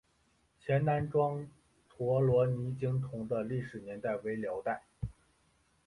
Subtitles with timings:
[0.59, 1.47] 前南庄
[1.87, 4.81] 陀罗尼经幢的历史年代为辽代。